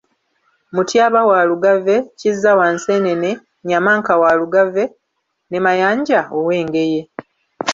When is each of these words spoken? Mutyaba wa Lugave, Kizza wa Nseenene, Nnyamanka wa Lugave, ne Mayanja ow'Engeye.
Mutyaba 0.75 1.19
wa 1.31 1.39
Lugave, 1.49 1.95
Kizza 2.19 2.51
wa 2.59 2.67
Nseenene, 2.75 3.31
Nnyamanka 3.39 4.13
wa 4.21 4.31
Lugave, 4.39 4.83
ne 5.49 5.59
Mayanja 5.65 6.19
ow'Engeye. 6.37 7.01